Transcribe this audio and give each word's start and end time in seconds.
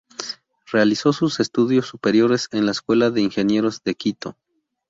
Realizó 0.65 1.13
sus 1.13 1.39
estudios 1.39 1.85
superiores 1.85 2.47
en 2.53 2.65
la 2.65 2.71
escuela 2.71 3.11
de 3.11 3.21
ingenieros 3.21 3.83
de 3.83 3.93
Quito. 3.93 4.35